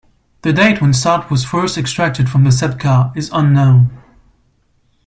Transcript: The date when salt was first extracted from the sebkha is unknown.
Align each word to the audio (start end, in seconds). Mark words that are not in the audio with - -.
The 0.41 0.51
date 0.51 0.81
when 0.81 0.95
salt 0.95 1.29
was 1.29 1.45
first 1.45 1.77
extracted 1.77 2.27
from 2.27 2.43
the 2.43 2.49
sebkha 2.49 3.15
is 3.15 3.29
unknown. 3.31 3.91